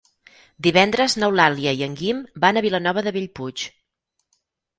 [0.67, 3.69] Divendres n'Eulàlia i en Guim van a Vilanova de Bellpuig.